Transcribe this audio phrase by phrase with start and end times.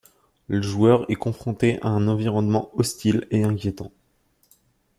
[0.47, 3.91] Le joueur est confronté à un environnement hostile et inquiétant.